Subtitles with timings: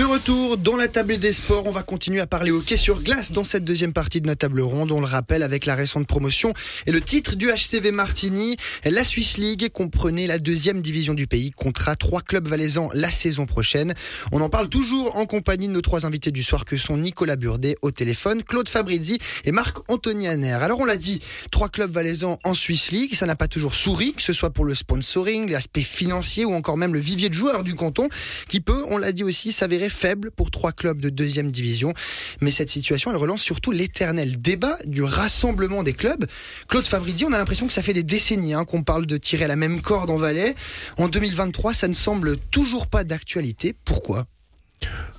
[0.00, 3.32] De retour dans la table des sports, on va continuer à parler hockey sur glace
[3.32, 4.92] dans cette deuxième partie de notre table ronde.
[4.92, 6.54] On le rappelle avec la récente promotion
[6.86, 8.56] et le titre du HCV Martigny.
[8.86, 13.44] La Swiss League comprenait la deuxième division du pays, comptera trois clubs valaisans la saison
[13.44, 13.92] prochaine.
[14.32, 17.36] On en parle toujours en compagnie de nos trois invités du soir que sont Nicolas
[17.36, 20.54] Burdet au téléphone, Claude Fabrizi et Marc Antonianer.
[20.62, 21.20] Alors on l'a dit,
[21.50, 24.64] trois clubs valaisans en Swiss League, ça n'a pas toujours souri, que ce soit pour
[24.64, 28.08] le sponsoring, l'aspect financier ou encore même le vivier de joueurs du canton,
[28.48, 31.92] qui peut, on l'a dit aussi, s'avérer faible pour trois clubs de deuxième division.
[32.40, 36.26] Mais cette situation, elle relance surtout l'éternel débat du rassemblement des clubs.
[36.68, 39.46] Claude Fabrizi, on a l'impression que ça fait des décennies hein, qu'on parle de tirer
[39.46, 40.54] la même corde en Valais.
[40.96, 43.74] En 2023, ça ne semble toujours pas d'actualité.
[43.84, 44.26] Pourquoi?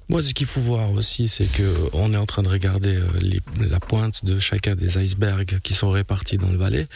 [0.09, 3.39] Moi, ce qu'il faut voir aussi, c'est que on est en train de regarder euh,
[3.69, 6.87] la pointe de chacun des icebergs qui sont répartis dans le Valais.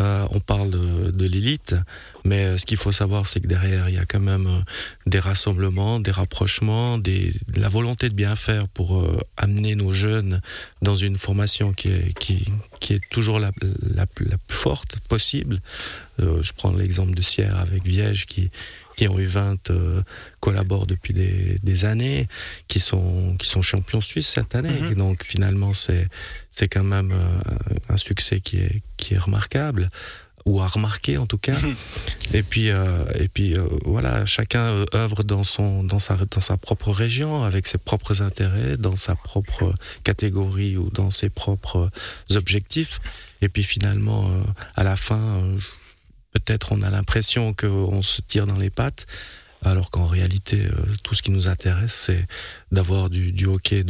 [0.00, 1.74] Euh, on parle de, l'élite,
[2.24, 4.60] mais euh, ce qu'il faut savoir, c'est que derrière, il y a quand même euh,
[5.06, 6.98] des rassemblements, des rapprochements,
[7.54, 9.04] la volonté de bien faire pour
[9.36, 10.40] amener nos jeunes
[10.82, 13.52] dans une formation qui est, toujours la,
[13.94, 15.60] la, plus forte possible.
[16.18, 18.50] je prends l'exemple de Sierre avec Viège qui,
[19.00, 19.72] qui ont eu 20
[20.40, 22.28] collaborent depuis des, des, années,
[22.68, 24.68] qui sont, qui sont champions suisses cette année.
[24.68, 24.94] Mm-hmm.
[24.94, 26.06] donc finalement, c'est
[26.52, 27.40] c'est quand même euh,
[27.88, 29.88] un succès qui est, qui est remarquable
[30.44, 31.56] ou à remarquer en tout cas.
[32.34, 36.58] et puis euh, et puis euh, voilà, chacun œuvre dans son dans sa dans sa
[36.58, 39.72] propre région avec ses propres intérêts, dans sa propre
[40.04, 41.88] catégorie ou dans ses propres
[42.34, 43.00] objectifs.
[43.40, 44.30] Et puis finalement,
[44.76, 45.42] à la fin,
[46.32, 49.06] peut-être on a l'impression qu'on se tire dans les pattes,
[49.62, 50.58] alors qu'en réalité,
[51.02, 52.26] tout ce qui nous intéresse, c'est
[52.72, 53.84] d'avoir du, du hockey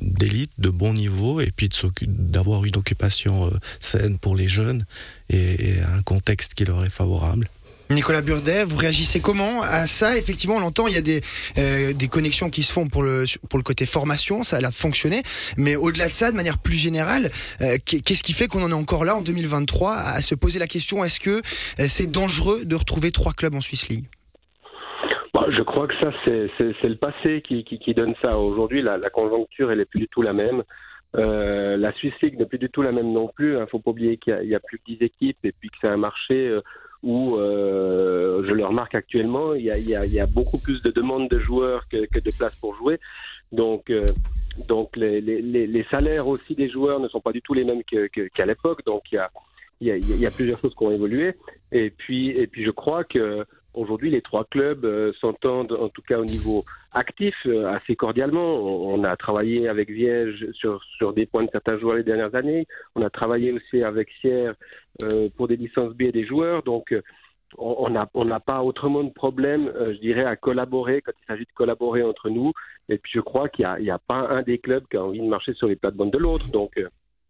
[0.00, 1.68] d'élite, de bon niveau, et puis
[2.02, 4.84] d'avoir une occupation euh, saine pour les jeunes
[5.30, 7.46] et, un contexte qui leur est favorable.
[7.90, 10.18] Nicolas Burdet, vous réagissez comment à ça?
[10.18, 11.20] Effectivement, on l'entend, il y a des,
[11.56, 14.70] euh, des connexions qui se font pour le, pour le côté formation, ça a l'air
[14.70, 15.22] de fonctionner,
[15.56, 18.74] mais au-delà de ça, de manière plus générale, euh, qu'est-ce qui fait qu'on en est
[18.74, 23.10] encore là en 2023 à se poser la question, est-ce que c'est dangereux de retrouver
[23.10, 24.04] trois clubs en Swiss League
[25.34, 28.36] bah, je crois que ça, c'est le passé qui, qui, donne ça.
[28.38, 30.62] Aujourd'hui, la, conjoncture, elle est plus du tout la même.
[31.16, 33.52] Euh, la Swiss League n'est plus du tout la même non plus.
[33.52, 33.60] Il hein.
[33.60, 35.88] ne faut pas oublier qu'il y, a plus que 10 équipes et puis que c'est
[35.88, 36.60] un marché euh,
[37.02, 37.67] où, euh,
[38.48, 42.30] je le remarque actuellement, il y, a, beaucoup plus de demandes de joueurs que, de
[42.30, 42.98] places pour jouer.
[43.52, 44.08] Donc, euh,
[44.66, 48.84] donc les, salaires aussi des joueurs ne sont pas du tout les mêmes qu'à l'époque.
[48.86, 49.20] Donc, il
[49.82, 51.34] y a, plusieurs choses qui ont évolué.
[51.72, 53.44] Et puis, et puis je crois que
[53.74, 58.56] Aujourd'hui, les trois clubs euh, s'entendent, en tout cas au niveau actif, euh, assez cordialement.
[58.92, 60.80] On, a travaillé avec Viège sur,
[61.14, 62.66] des points de certains joueurs les dernières années.
[62.96, 64.54] On a travaillé aussi avec Sierre
[65.36, 66.64] pour des licences B des joueurs.
[66.64, 66.92] Donc,
[67.56, 71.52] on n'a on pas autrement de problème, je dirais, à collaborer quand il s'agit de
[71.54, 72.52] collaborer entre nous.
[72.88, 75.20] Et puis, je crois qu'il n'y a, a, pas un des clubs qui a envie
[75.20, 76.48] de marcher sur les plates-bandes de l'autre.
[76.50, 76.72] Donc,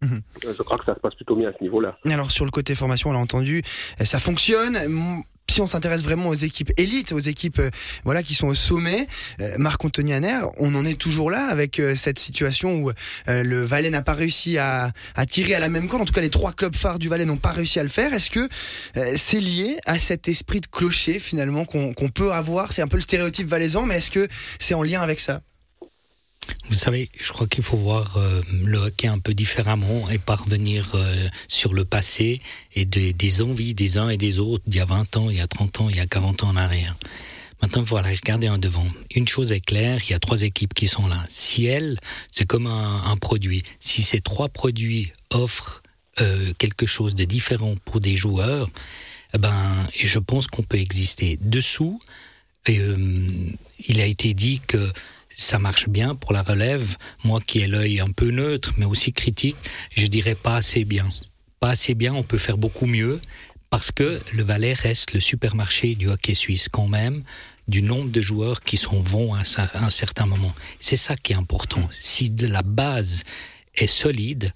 [0.03, 0.21] mhm.
[0.43, 1.99] Je crois que ça se passe plutôt bien à ce niveau-là.
[2.07, 4.77] Alors sur le côté formation, on l'a entendu, ça fonctionne
[5.51, 7.71] si on s'intéresse vraiment aux équipes élites, aux équipes euh,
[8.05, 9.07] voilà qui sont au sommet,
[9.41, 10.09] euh, Marc Anthony
[10.57, 12.93] on en est toujours là avec euh, cette situation où
[13.27, 16.03] le Valais n'a pas réussi à, à, tirer à la même corde.
[16.03, 18.15] En tout cas, les trois clubs phares du Valais n'ont pas réussi à le faire.
[18.15, 18.49] Est-ce que
[19.15, 22.73] c'est lié à cet esprit de clocher finalement qu'on peut avoir?
[22.73, 25.41] C'est un peu le stéréotype valaisan, mais est-ce que c'est en lien avec ça?
[26.69, 30.93] Vous savez, je crois qu'il faut voir euh, le hockey un peu différemment et parvenir
[30.95, 32.41] euh, sur le passé
[32.75, 35.41] et des envies des uns et des autres d'il y a 20 ans, il y
[35.41, 36.97] a 30 ans, il y a 40 ans en arrière.
[37.63, 38.87] Maintenant, voilà, regardez en devant.
[39.15, 41.25] Une chose est claire, il y a trois équipes qui sont là.
[41.29, 41.99] Si elles,
[42.31, 43.63] c'est comme un, produit.
[43.81, 45.83] Si ces trois produits offrent
[46.21, 48.69] euh, quelque chose de différent pour des joueurs,
[49.35, 49.61] eh ben,
[49.99, 51.39] je pense qu'on peut exister.
[51.41, 51.99] Dessous,
[52.67, 54.93] il a été dit que
[55.39, 56.97] ça marche bien pour la relève.
[57.25, 59.57] Moi qui ai l'œil un peu neutre, mais aussi critique,
[59.97, 61.09] je dirais pas assez bien.
[61.61, 63.21] Pas assez bien, on peut faire beaucoup mieux,
[63.71, 67.23] parce que le Valais reste le supermarché du hockey suisse quand même,
[67.69, 69.43] du nombre de joueurs qui sont vont à
[69.75, 70.55] un certain moment.
[70.81, 71.89] C'est ça qui est important.
[71.93, 73.23] Si la base
[73.77, 74.53] est solide,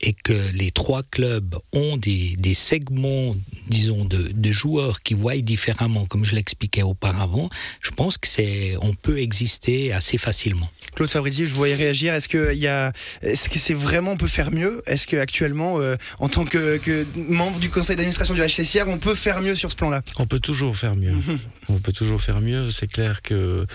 [0.00, 3.34] et que les trois clubs ont des, des segments,
[3.68, 7.48] disons, de, de, joueurs qui voient différemment, comme je l'expliquais auparavant,
[7.80, 10.68] je pense que c'est, on peut exister assez facilement.
[10.94, 12.14] Claude Fabrizi, je voyais réagir.
[12.14, 12.92] Est-ce que il y a,
[13.22, 14.82] est-ce que c'est vraiment on peut faire mieux?
[14.86, 18.98] Est-ce que actuellement, euh, en tant que, que, membre du conseil d'administration du HCCR, on
[18.98, 20.02] peut faire mieux sur ce plan-là?
[20.18, 21.12] On peut toujours faire mieux.
[21.12, 21.38] Mhm.
[21.68, 22.70] on peut toujours faire mieux.
[22.70, 23.66] C'est clair que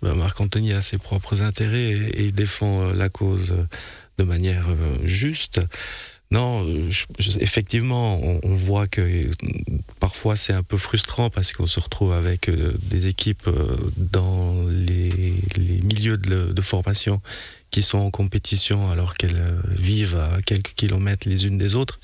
[0.00, 3.54] bah, Marc Anthony a ses propres intérêts et, et défend euh, la cause
[4.20, 5.60] de manière euh, juste.
[6.30, 6.64] Non,
[7.40, 9.02] effectivement, on, voit que
[9.98, 13.50] parfois c'est un peu frustrant parce qu'on se retrouve avec des équipes
[13.96, 15.34] dans les,
[15.82, 17.20] milieux de, formation
[17.72, 21.98] qui sont en compétition alors qu'elles vivent à quelques kilomètres les unes des autres.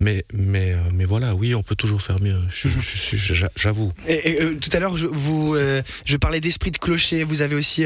[0.00, 2.38] Mais, mais, euh, mais voilà, oui, on peut toujours faire mieux,
[3.56, 3.92] j'avoue.
[4.06, 7.24] Et, euh, tout à l'heure, je, vous, euh, je parlais d'esprit de clocher.
[7.24, 7.84] Vous avez aussi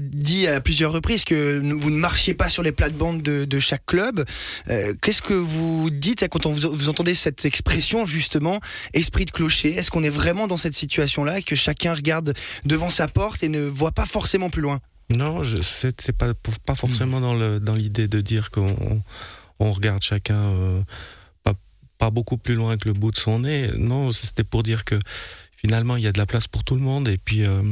[0.00, 3.86] dit à plusieurs reprises que vous ne marchiez pas sur les plates-bandes de, de, chaque
[3.86, 4.24] club.
[4.66, 8.60] Qu'est-ce que vous dites quand on vous, vous, entendez cette expression, justement,
[8.92, 9.72] esprit de clocher?
[9.76, 12.34] Est-ce qu'on est vraiment dans cette situation-là, que chacun regarde
[12.64, 14.80] devant sa porte et ne voit pas forcément plus loin?
[15.10, 16.32] Non, c'est pas,
[16.64, 17.60] pas forcément hmm.
[17.60, 19.00] dans l'idée de dire qu'on
[19.60, 20.52] on regarde chacun
[21.98, 23.70] pas beaucoup plus loin que le bout de son nez.
[23.76, 24.98] Non, c'était pour dire que
[25.56, 27.62] finalement, il y a de la place pour tout le monde et puis euh,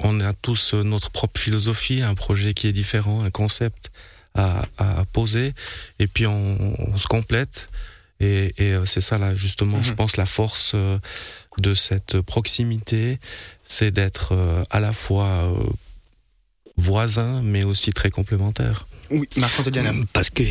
[0.00, 3.90] on a tous notre propre philosophie, un projet qui est différent, un concept
[4.34, 4.66] à,
[5.12, 5.52] poser
[5.98, 7.68] et puis on, se complète.
[8.20, 9.96] Et, euh, c'est ça là justement, je mhm.
[9.96, 10.98] pense la force euh,
[11.58, 13.18] de cette proximité,
[13.64, 14.32] c'est d'être
[14.70, 15.52] à la fois
[16.76, 18.86] voisin mais aussi très complémentaire.
[19.10, 19.52] Oui, marc
[20.12, 20.42] Parce que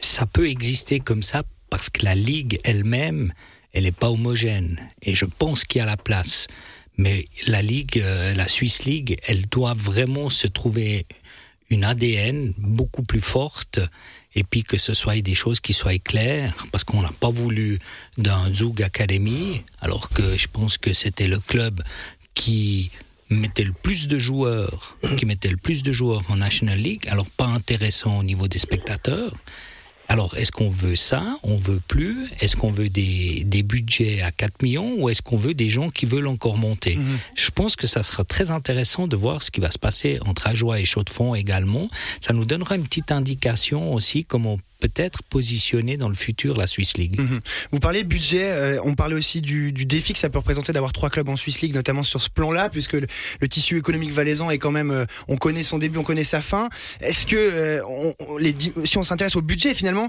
[0.00, 1.44] ça peut exister comme ça
[1.74, 3.32] parce que la Ligue elle-même,
[3.72, 4.78] elle n'est pas homogène.
[5.02, 6.46] Et je pense qu'il y a la place.
[6.98, 11.04] Mais la Ligue, euh, la Swiss League, elle doit vraiment se trouver
[11.70, 13.80] une ADN beaucoup plus forte
[14.36, 17.80] et puis que ce soit des choses qui soient claires, parce qu'on n'a pas voulu
[18.18, 21.82] d'un Zug Academy, alors que je pense que c'était le club
[22.34, 22.92] qui
[23.30, 27.28] mettait le plus de joueurs, qui mettait le plus de joueurs en National League, alors
[27.30, 29.32] pas intéressant au niveau des spectateurs.
[30.14, 31.24] Alors, est-ce qu'on veut ça?
[31.42, 32.30] On veut plus?
[32.38, 35.90] Est-ce qu'on veut des, des, budgets à 4 millions ou est-ce qu'on veut des gens
[35.90, 36.94] qui veulent encore monter?
[36.94, 37.18] Mhm.
[37.34, 40.46] Je pense que ça sera très intéressant de voir ce qui va se passer entre
[40.46, 41.88] Ajoie et Chaux-de-Fonds également.
[42.20, 46.98] Ça nous donnera une petite indication aussi comment peut-être positionner dans le futur la Swiss
[46.98, 47.18] League.
[47.18, 47.40] Mhm.
[47.72, 51.08] Vous parlez budget, euh, on parlait aussi du, défi que ça peut représenter d'avoir trois
[51.08, 53.06] clubs en Swiss League, notamment sur ce plan-là, puisque le,
[53.48, 56.68] tissu économique valaisan est quand même, euh, on connaît son début, on connaît sa fin.
[57.00, 57.80] Est-ce que euh,
[58.38, 58.54] les,
[58.84, 60.08] si on s'intéresse au budget, finalement,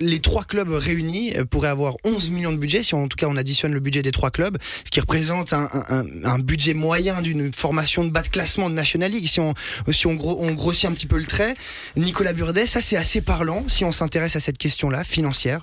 [0.00, 3.26] les trois clubs réunis euh, pourraient avoir 11 millions de budget, si en tout cas
[3.28, 8.04] on additionne le budget des trois clubs, ce qui représente un, budget moyen d'une formation
[8.04, 9.26] de bas de classement de National League.
[9.26, 9.52] Si on,
[9.90, 11.54] si on, on grossit un petit peu le trait,
[11.96, 15.62] Nicolas Burdet, ça c'est assez parlant si on s'intéresse à cette question-là, financière.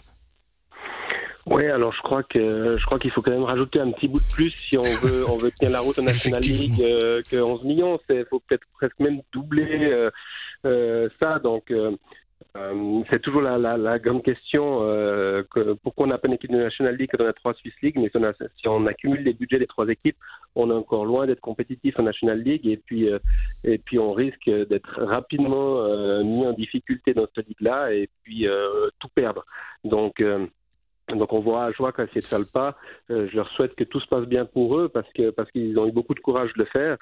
[1.47, 4.19] Oui, alors je crois que je crois qu'il faut quand même rajouter un petit bout
[4.19, 7.37] de plus si on veut on veut tenir la route en National League euh, que
[7.37, 7.97] 11 millions.
[8.09, 10.11] Il faut peut-être presque même doubler
[10.65, 11.39] euh, ça.
[11.39, 11.71] Donc
[12.57, 16.35] euh, c'est toujours la, la, la, grande question euh, que, pourquoi on n'a pas une
[16.35, 18.67] équipe de National League quand on a trois Swiss League, mais si on, a, si
[18.67, 20.17] on, accumule les budgets des trois équipes,
[20.55, 23.19] on est encore loin d'être compétitif en National League et puis euh,
[23.63, 28.47] et puis on risque d'être rapidement euh, mis en difficulté dans cette ligue-là et puis
[28.47, 29.45] euh, tout perdre.
[29.83, 30.23] Donc
[31.09, 32.75] donc on voit à joie qu'à essayer de le pas.
[33.09, 35.87] je leur souhaite que tout se passe bien pour eux parce que parce qu'ils ont
[35.87, 36.97] eu beaucoup de courage de le faire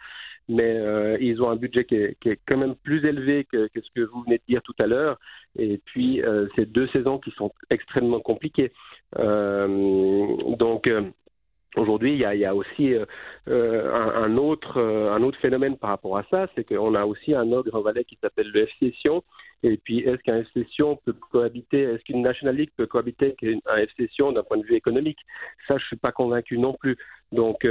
[0.48, 4.02] mais euh, ils ont un budget qui est, quand même plus élevé que, ce que
[4.02, 5.20] vous venez de dire tout à l'heure.
[5.58, 8.72] Et puis, euh, c'est deux saisons qui sont extrêmement compliquées.
[9.18, 11.04] Euh, donc, euh,
[11.78, 12.94] Aujourd'hui, il y a, aussi
[13.48, 17.70] un, autre, un autre phénomène par rapport à ça, c'est qu'on a aussi un autre
[17.70, 19.26] Grand Valais qui s'appelle le FC Sion.
[19.62, 23.62] Et puis, est-ce qu'un FC Sion peut cohabiter, est-ce qu'une National League peut cohabiter avec
[23.66, 25.20] un FC Sion d'un point de vue économique?
[25.68, 26.96] Ça, je suis pas convaincu non plus.
[27.34, 27.68] Donc,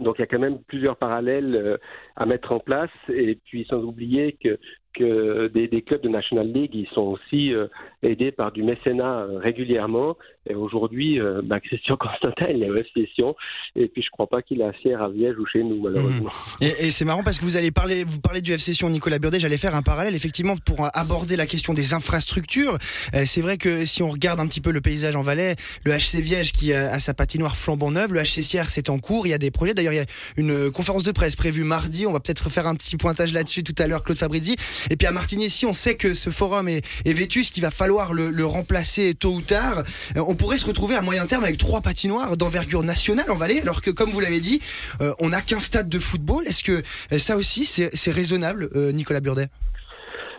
[0.00, 1.76] donc il y a quand même plusieurs parallèles euh,
[2.16, 2.90] à mettre en place.
[3.08, 4.58] Et puis sans oublier que
[5.00, 7.68] des, clubs de National League, ils sont aussi euh,
[8.02, 10.16] aidés par du mécénat euh, régulièrement.
[10.48, 13.36] Et aujourd'hui, euh, bah, Christian Constantin, il est en session.
[13.74, 16.30] Et puis, je crois pas qu'il a Sierre à Viège ou chez nous, malheureusement.
[16.60, 16.64] Mmh.
[16.64, 19.40] Et, c'est marrant parce que vous allez parler, vous parlez du FC Sion, Nicolas Burdet.
[19.40, 22.78] J'allais faire un parallèle, effectivement, pour aborder la question des infrastructures.
[22.80, 26.20] c'est vrai que si on regarde un petit peu le paysage en Valais, le HC
[26.20, 29.26] Viège qui a, sa patinoire flambant neuve, le HC Sierre, c'est en cours.
[29.26, 29.74] Il y a des projets.
[29.74, 32.06] D'ailleurs, il y a une conférence de presse prévue mardi.
[32.06, 34.56] On va peut-être faire un petit pointage là-dessus tout à l'heure, Claude Fabrizi.
[34.90, 38.12] Et puis à Martigny, on sait que ce forum est, est vétus, qu'il va falloir
[38.12, 39.78] le, remplacer tôt ou tard.
[40.16, 43.60] Euh, on pourrait se retrouver à moyen terme avec trois patinoires d'envergure nationale en Valais,
[43.60, 44.60] alors que, comme vous l'avez dit,
[45.00, 46.46] euh, on n'a qu'un stade de football.
[46.46, 49.48] Est-ce que euh, ça aussi, c'est raisonnable, Nicolas Burdet?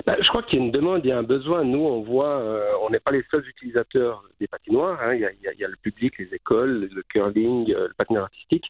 [0.06, 1.63] Bah, je crois qu'il y a une demande, il y a un besoin.
[1.66, 2.42] Nous, on voit,
[2.82, 5.00] on n'est pas les seuls utilisateurs des patinoires.
[5.01, 5.16] Hein.
[5.16, 8.66] Il, y a, il, y a, le public, les écoles, le curling, le patinage artistique.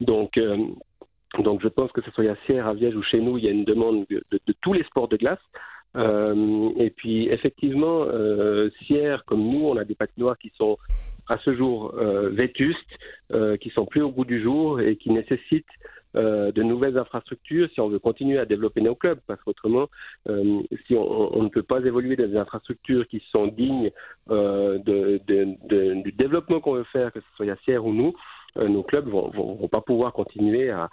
[0.00, 0.38] Donc,
[1.38, 3.48] donc je pense que ce soit à Sierre, à Viège ou chez nous, il y
[3.48, 5.38] a une demande de, de, tous les sports de glace.
[5.96, 10.76] Euh, et puis effectivement, euh, Sierre, comme nous, on a des patinoires qui sont
[11.28, 12.78] à ce jour euh, vétustes,
[13.32, 15.66] euh, qui sont plus au bout du jour et qui nécessitent
[16.16, 19.88] euh, de nouvelles infrastructures si on veut continuer à développer nos clubs, parce qu'autrement,
[20.28, 23.90] euh, si on, ne peut pas évoluer dans des infrastructures qui sont dignes
[24.30, 25.20] euh, de,
[26.02, 28.14] du développement qu'on veut faire, que ce soit Yassière ou nous,
[28.56, 30.88] nos clubs vont, vont, pas pouvoir continuer à,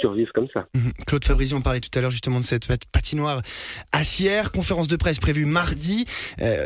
[0.00, 0.66] survivre comme ça.
[0.74, 0.92] Mhm.
[1.06, 3.42] Claude Fabrizi, on parlait tout à l'heure justement de cette patinoire
[3.92, 6.06] acière, conférence de presse prévue mardi.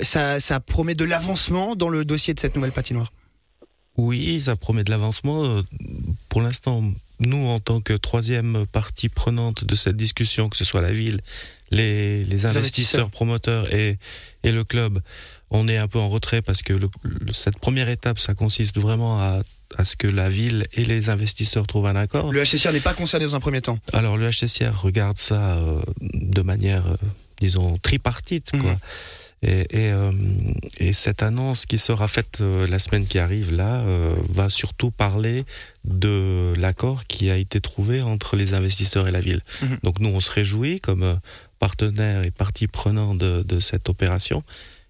[0.02, 3.10] ça, ça promet de l'avancement dans le dossier de cette nouvelle patinoire?
[3.96, 5.44] Oui, ça promet de l'avancement.
[5.44, 5.62] Euh,
[6.28, 6.82] pour l'instant,
[7.20, 11.20] nous, en tant que troisième partie prenante de cette discussion, que ce soit la ville,
[11.70, 13.98] les, investisseurs, promoteurs et,
[14.42, 15.00] et, le club,
[15.50, 16.75] on est un peu en retrait parce que
[17.32, 19.40] cette première étape, ça consiste vraiment à,
[19.76, 22.32] à, ce que la ville et les investisseurs trouvent un accord.
[22.32, 23.78] Le HCCR n'est pas concerné dans un premier temps.
[23.92, 26.96] Alors le HCCR regarde ça euh, de manière, euh,
[27.40, 28.52] disons, tripartite.
[28.52, 28.73] Quoi.
[28.73, 28.78] Mhm.
[29.42, 30.12] Et, euh,
[30.78, 33.85] et, cette annonce qui sera faite la semaine qui arrive là
[34.30, 35.44] va surtout parler
[35.85, 39.42] de l'accord qui a été trouvé entre les investisseurs et la ville.
[39.62, 39.76] Mhm.
[39.82, 41.20] Donc nous, on se réjouit comme
[41.58, 44.42] partenaire et partie prenante de, de, cette opération.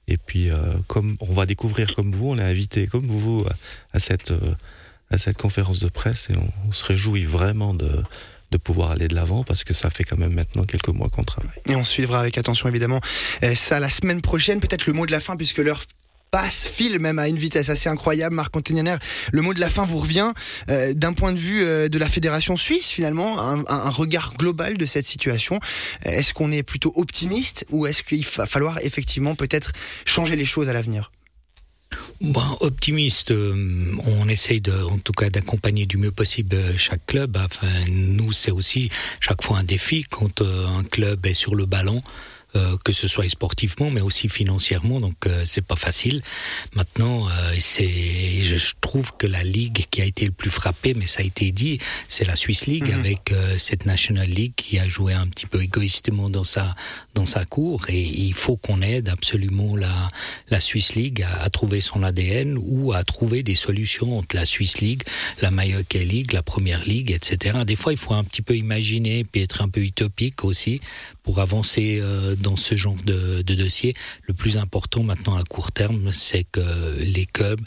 [0.09, 0.51] Et puis,
[0.87, 3.45] comme on va découvrir comme vous, on est invité comme vous
[3.93, 4.33] à, cette,
[5.11, 6.35] à cette conférence de presse et
[6.69, 8.05] on se réjouit vraiment de
[8.53, 11.25] de pouvoir aller de l'avant parce que ça fait quand même maintenant quelques mois qu'on
[11.25, 11.59] travaille.
[11.69, 13.01] Et on suivra avec attention évidemment
[13.43, 15.83] euh, ça la semaine prochaine, peut-être le mot de la fin puisque l'heure
[16.31, 18.35] passe, file même à une vitesse assez incroyable.
[18.35, 18.97] Marc Antonianer,
[19.33, 20.33] le mot de la fin vous revient.
[20.69, 24.87] Euh, d'un point de vue euh, de la fédération suisse, finalement, un, regard global de
[24.87, 25.61] cette situation.
[26.03, 29.73] Est-ce qu'on est plutôt optimiste ou est-ce qu'il va falloir effectivement peut-être
[30.05, 31.11] changer les choses à l'avenir?
[32.21, 37.37] Bon, optimiste, euh, on essaye de, en tout cas d'accompagner du mieux possible chaque club.
[37.37, 38.91] Enfin, nous, c'est aussi
[39.21, 42.03] chaque fois un défi quand euh, un club est sur le ballon.
[42.55, 45.01] Euh, que ce soit sportivement, mais aussi financièrement.
[45.01, 46.23] Donc euh, c'est pas facile.
[46.75, 51.07] Maintenant, euh, c'est, je trouve que la ligue qui a été le plus frappée, mais
[51.07, 53.01] ça a été dit, c'est la Swiss League mhm.
[53.01, 56.75] avec cette National League qui a joué un petit peu égoïstement dans sa
[57.15, 57.85] dans sa cour.
[57.89, 60.09] Et il faut qu'on aide absolument la
[60.49, 64.45] la Swiss League à, à, trouver son ADN ou à trouver des solutions entre la
[64.45, 65.03] Swiss League,
[65.43, 67.59] la Mallorca League, la Première League, etc.
[67.67, 70.81] Des fois, il faut un petit peu imaginer puis être un peu utopique aussi
[71.27, 73.95] pour avancer euh, dans ce genre de, dossier.
[74.23, 77.61] Le plus important maintenant à court terme, c'est que les clubs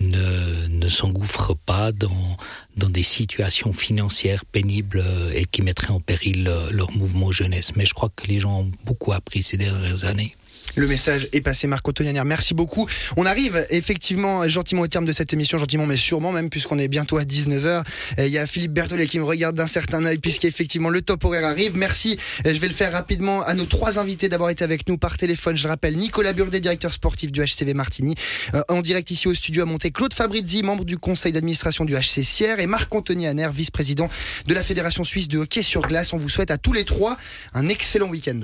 [0.00, 2.38] ne, ne s'engouffrent pas dans,
[2.78, 7.76] dans des situations financières pénibles euh, et qui mettraient en péril euh, leur mouvement jeunesse.
[7.76, 10.34] Mais je crois que les gens ont beaucoup appris ces dernières années.
[10.76, 12.24] Le message est passé, Marco Tonianière.
[12.24, 12.88] Merci beaucoup.
[13.18, 16.88] On arrive effectivement gentiment au terme de cette émission, gentiment mais sûrement même puisqu'on est
[16.88, 17.84] bientôt à 19h.
[18.18, 21.44] Il y a Philippe Berthollet qui me regarde d'un certain œil puisqu'effectivement le top horaire
[21.44, 21.76] arrive.
[21.76, 22.18] Merci.
[22.44, 25.56] Je vais le faire rapidement à nos trois invités d'avoir été avec nous par téléphone.
[25.56, 28.14] Je rappelle Nicolas Burdet, directeur sportif du HCV Martini.
[28.54, 31.94] Euh, en direct ici au studio à monter Claude Fabrizi, membre du conseil d'administration du
[31.94, 34.08] HC Sierre et Marc-Anthony vice-président
[34.46, 36.12] de la Fédération Suisse de hockey sur glace.
[36.12, 37.18] On vous souhaite à tous les trois
[37.54, 38.40] un excellent week-end.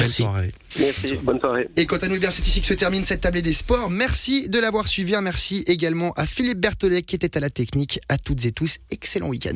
[0.00, 0.22] Merci.
[0.22, 0.52] Bonne soirée.
[0.78, 1.68] Merci, bonne soirée.
[1.76, 3.90] Et quant à nous, c'est ici que se termine cette tablée des sports.
[3.90, 5.14] Merci de l'avoir suivi.
[5.14, 8.00] Un merci également à Philippe Berthollet qui était à la technique.
[8.08, 9.48] À toutes et tous, excellent week-end.